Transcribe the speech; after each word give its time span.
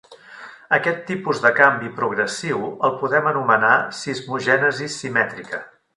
Aquest 0.77 1.01
tipus 1.09 1.41
de 1.43 1.51
canvi 1.59 1.91
progressiu 1.99 2.65
el 2.89 2.95
podem 3.03 3.29
anomenar 3.33 3.75
cismogènesis 3.99 4.97
simètrica. 5.05 5.63